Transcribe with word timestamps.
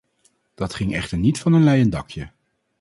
Dat 0.55 0.73
ging 0.73 0.93
echter 0.93 1.17
niet 1.17 1.39
van 1.39 1.53
een 1.53 1.63
leien 1.63 1.89
dakje. 1.89 2.31